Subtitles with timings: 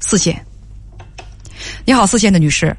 [0.00, 0.40] 四线。
[1.84, 2.74] 你好，四线的女士。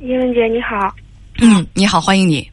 [0.00, 0.94] 英文姐你好。
[1.40, 2.48] 嗯，你好，欢迎你。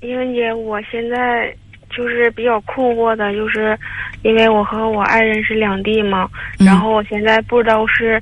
[0.00, 1.54] 英文姐，我现在
[1.96, 3.78] 就是比较困惑的，就是
[4.22, 6.28] 因为我和我爱人是两地嘛，
[6.58, 8.20] 然后我现在不知道是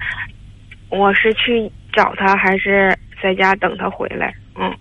[0.90, 4.73] 我是去找他还是在家等他回来，嗯，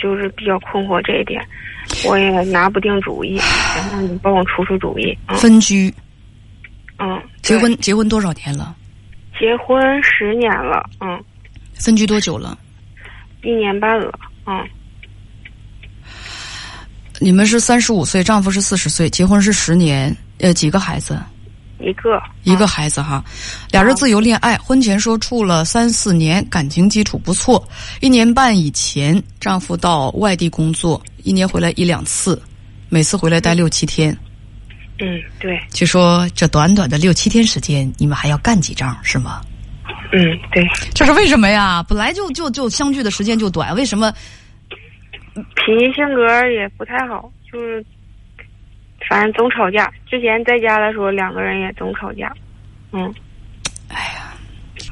[0.00, 1.44] 就是比较困惑这一点，
[2.06, 3.36] 我也拿不定主意，
[3.76, 5.16] 然后你帮我出出主意。
[5.30, 5.92] 分居。
[6.98, 7.20] 嗯。
[7.42, 8.74] 结婚结婚多少年了？
[9.38, 11.22] 结婚十年了，嗯。
[11.74, 12.56] 分居多久了？
[13.42, 14.12] 一年半了，
[14.46, 14.52] 嗯。
[17.20, 21.18] 你们是三十五岁，丈夫是四十岁，结婚是十年，呃，几个孩子？
[21.80, 23.22] 一个，一个孩子哈。
[23.70, 27.62] 俩人自由恋爱，婚前说处了三四年，感情基础不错。
[28.00, 32.40] 一年半以前，丈夫到外地工作，一年回来一两次，
[32.88, 34.12] 每次回来待六七天。
[34.12, 34.33] 嗯，
[34.96, 35.60] 对。
[35.70, 39.40] 据说这短短的六七天时间，你们还要干几仗是吗？
[40.12, 40.64] 嗯，对。
[40.94, 41.82] 这是为什么呀？
[41.88, 44.12] 本来就就就相聚的时间就短，为什么？
[45.34, 47.84] 脾气性格也不太好，就是
[49.08, 49.92] 反正总吵架。
[50.08, 52.32] 之前在家的时候，两个人也总吵架。
[52.92, 53.12] 嗯，
[53.88, 54.32] 哎呀，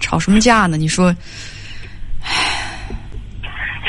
[0.01, 0.77] 吵什么架呢？
[0.77, 1.15] 你说，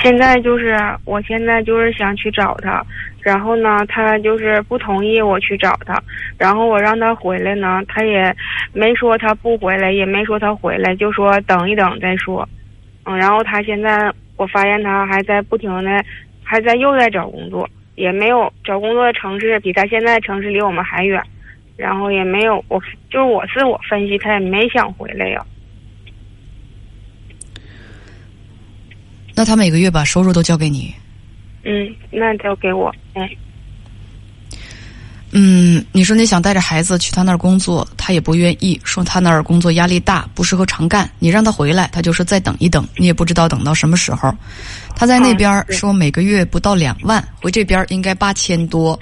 [0.04, 2.86] 现在就是我现在就是想去找他，
[3.24, 6.00] 然后呢，他就是不同意我去找他，
[6.38, 8.36] 然后我让他回来呢，他也
[8.74, 12.48] 没说他不回来，也没说他回来，就说等一等再说。
[13.06, 16.04] 嗯，然后他现在我发现他还在不停的。
[16.46, 21.24] 还在又在找工作，也没有找工作的城市比他现在城市离我们还远，
[21.78, 22.78] 然后也没有我
[23.10, 25.44] 就是我自我分析，他也没想回来呀。
[29.34, 30.94] 那他每个月把收入都交给你？
[31.64, 33.28] 嗯，那交给我，嗯。
[35.36, 41.10] 嗯，你说你想带着孩子去他那儿工作，他也不愿意，说他那儿工作压力大，不适合常干。
[41.18, 44.32] 你让他回来，他就说再等一等，你也不知道等到什么时候。
[44.96, 49.00] 他在那边说每个月不到两万，回这边应该八千多。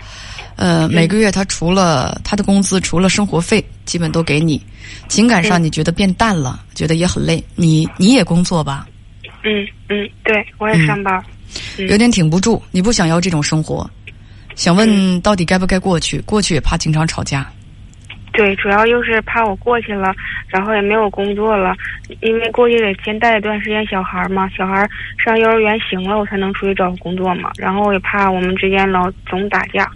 [0.56, 4.62] 呃，每个月他除了他的工资，除了生活费，基本都给你。
[5.10, 7.44] 情感上你觉得变淡了，觉得也很累。
[7.56, 8.88] 你你也工作吧？
[9.44, 11.22] 嗯嗯，对我也上班，
[11.78, 12.62] 有点挺不住。
[12.72, 13.90] 你不想要这种生活？
[14.56, 16.20] 想问到底该不该过去？
[16.22, 17.50] 过去也怕经常吵架。
[18.34, 20.14] 对，主要就是怕我过去了，
[20.48, 21.76] 然后也没有工作了，
[22.22, 24.88] 因为过去得先带一段时间小孩嘛，小孩
[25.18, 27.52] 上幼儿园行了，我才能出去找工作嘛。
[27.58, 29.90] 然后我也怕我们之间老总打架。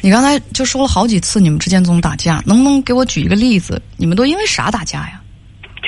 [0.00, 3.80] 你刚才就说了好几次你们之间总打架，能不能给我举一个例子？
[3.96, 5.20] 你们都因为啥打架呀？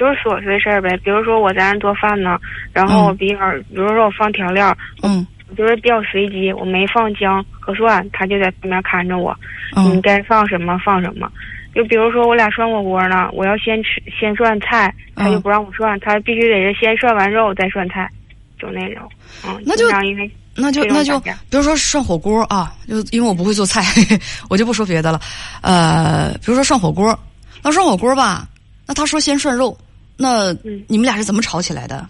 [0.00, 2.40] 就是琐碎事儿呗，比如说我在那做饭呢，
[2.72, 5.26] 然后我比尔，比如说我放调料，嗯。
[5.58, 9.36] 就是比较随机，我没放姜和蒜，他就在旁边看着我。
[9.84, 11.28] 你该放什么放什么。
[11.74, 18.08] 就比如说我俩涮火锅呢，我要先吃先涮菜，他就不让我涮，他必须得是先涮完肉再涮菜，
[18.60, 19.02] 就那种。
[19.44, 23.82] 嗯，那就因为那就那就比如说涮火锅啊，就因为我不会做菜，
[24.48, 25.20] 我就不说别的了。
[25.62, 27.18] 呃，比如说涮火锅，
[27.60, 28.46] 那涮火锅吧，
[28.86, 29.76] 那他说先涮肉，
[30.22, 30.54] 那
[30.86, 32.06] 你们俩是怎么吵起来的？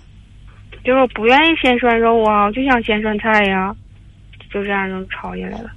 [0.84, 3.72] 就是不愿意先涮肉啊，我就想先涮菜呀，
[4.53, 5.71] 就这样就吵起来了。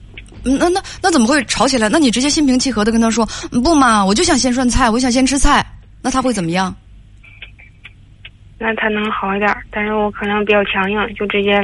[0.44, 1.88] 那那那怎么会吵起来？
[1.90, 3.24] 那你直接心平气和的跟他说
[3.64, 5.66] 不嘛，我就想先涮菜，我想先吃菜，
[6.02, 6.76] 那他会怎么样？
[8.58, 11.62] 那他能好一点，但是我可能比较强硬，就直接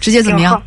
[0.00, 0.62] 直接怎么样？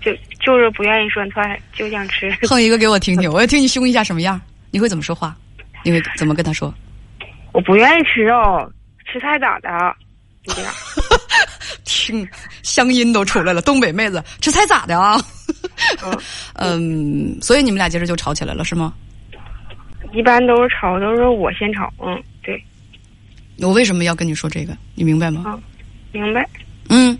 [0.00, 0.12] 就
[0.44, 2.30] 就是不愿意涮菜，就想吃。
[2.48, 4.40] 哼一个给我听听，我要听你凶一下什么样？
[4.70, 5.36] 你会怎么说话？
[5.84, 6.74] 你会怎么跟他说？
[7.54, 8.34] 我不愿意吃肉，
[9.06, 9.68] 吃菜咋的？
[10.42, 10.74] 就这样。
[11.84, 12.28] 听，
[12.62, 13.62] 乡音都出来了。
[13.62, 15.16] 东北妹子吃菜咋的啊？
[16.54, 18.92] 嗯，所以你们俩接着就吵起来了，是吗？
[20.12, 21.92] 一般都是吵，都是我先吵。
[22.04, 22.60] 嗯，对。
[23.58, 24.76] 我为什么要跟你说这个？
[24.96, 25.44] 你明白吗？
[25.46, 25.58] 啊，
[26.10, 26.46] 明白。
[26.88, 27.16] 嗯。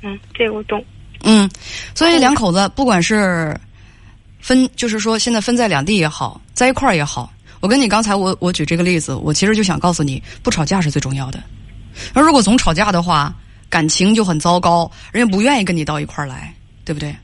[0.00, 0.82] 嗯，这个我懂。
[1.24, 1.48] 嗯，
[1.94, 3.54] 所以两口子不管是
[4.40, 7.30] 分，就是说现在分在两地也好，在一块儿也好，
[7.60, 11.42] 我跟你刚才我我举这个例子，我其实就想告诉你，不吵架是最重要的。
[12.14, 13.34] 而如果总吵架的话，
[13.68, 17.14] 感情就很糟糕，人家不愿意跟你到一块儿来，对不对？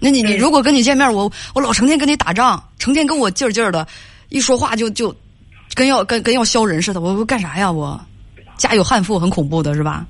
[0.00, 3.86] 那你你如果跟你见面，我我老成天跟你打仗，成天跟我劲儿劲儿的，
[4.30, 5.14] 一说话就就
[5.74, 7.70] 跟要跟跟要削人似的，我我干啥呀？
[7.70, 8.00] 我
[8.56, 10.06] 家有悍妇，很恐怖的是吧？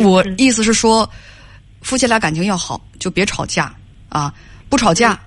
[0.00, 1.08] 我意思是说，
[1.80, 3.74] 夫妻俩感情要好，就别吵架
[4.08, 4.34] 啊！
[4.68, 5.18] 不吵架，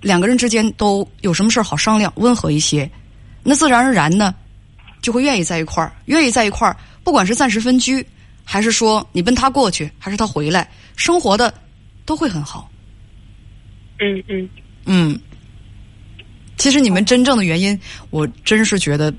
[0.00, 2.90] 两个人之间都有什么事儿好商量，温和一些，
[3.42, 4.34] 那自然而然呢。
[5.02, 8.04] 就会愿意在一块儿，愿意在一块儿，不管是暂时分居，
[8.42, 11.52] 还是说你奔他过去，还是他回来，生活的
[12.04, 12.68] 都会很好。
[14.00, 14.48] 嗯嗯
[14.84, 15.20] 嗯。
[16.56, 17.78] 其实你们真正的原因，
[18.10, 19.14] 我真是觉得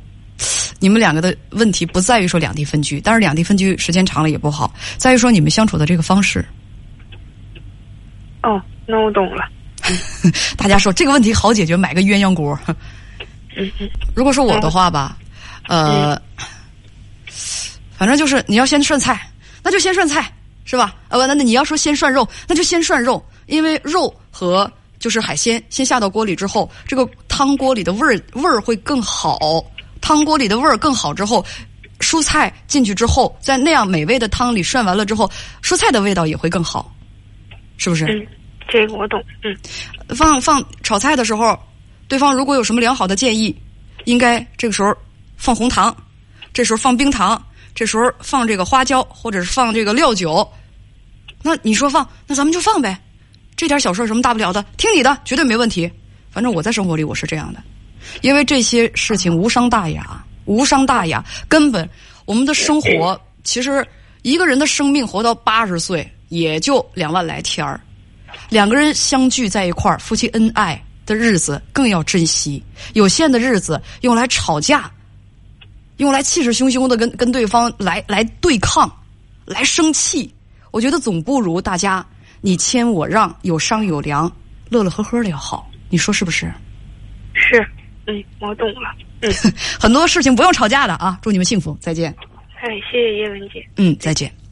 [0.79, 6.43] 你们两个的问题不在于说两地分居，但是两地分居时间长了也不好，在于说你们相处的这个方式。
[8.43, 9.47] 哦，那我懂了。
[10.57, 12.57] 大家说这个问题好解决，买个鸳鸯锅。
[14.13, 15.17] 如果是我的话吧，
[15.67, 16.19] 呃，
[17.97, 19.29] 反正就是你要先涮菜，
[19.63, 20.31] 那就先涮菜，
[20.65, 20.95] 是吧？
[21.09, 29.63] 呃，不，那那你要说先涮肉，那就先涮肉，因为肉和就是海鲜先下到锅里之后，这个汤锅里的味儿味儿会更好，
[30.01, 31.45] 汤锅里的味儿更好之后。
[31.99, 35.27] 蔬菜进去之后，在那样美味的汤里涮完了之后，
[35.63, 36.93] 蔬菜的味道也会更好，
[37.77, 38.05] 是不是？
[38.67, 39.23] 这个我懂。
[39.43, 39.55] 嗯
[40.15, 41.57] 放放炒菜的时候，
[42.07, 43.53] 对方如果有什么良好的建议，
[44.05, 44.95] 应该这个时候
[45.35, 45.95] 放红糖，
[46.53, 47.41] 这时候放冰糖，
[47.75, 50.47] 这时候放这个花椒，或者是放这个料酒。
[51.43, 52.97] 那你说放，那咱们就放呗，
[53.55, 55.91] 这点小事什么大不了的，听你的，绝对没问题。
[56.31, 57.61] 反正我在生活里我是这样的，
[58.21, 61.87] 因为这些事情无伤大雅，无伤大雅，根本
[62.23, 63.85] 我们的生活其实
[64.21, 67.81] 一个人的生命活到八十岁也就两万来天儿。
[68.49, 72.63] 两个人相聚在一块儿，夫妻恩爱的日子更要珍惜。
[72.93, 74.91] 有限的日子用来吵架，
[75.97, 78.91] 用来气势汹汹的跟跟对方来来对抗，
[79.45, 80.33] 来生气，
[80.71, 82.05] 我觉得总不如大家
[82.41, 84.31] 你谦我让，有商有量，
[84.69, 85.69] 乐乐呵呵的要好。
[85.89, 86.51] 你说是不是？
[87.33, 87.65] 是。
[88.07, 88.95] 嗯，我懂了。
[89.21, 89.33] 嗯，
[89.79, 91.19] 很多事情不用吵架的啊！
[91.21, 92.15] 祝你们幸福，再见。
[92.61, 93.67] 哎，谢谢叶文姐。
[93.75, 94.31] 嗯，再见。